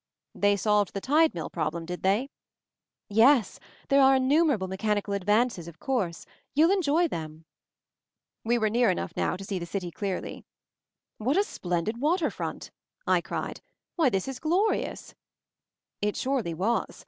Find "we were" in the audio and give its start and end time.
8.43-8.71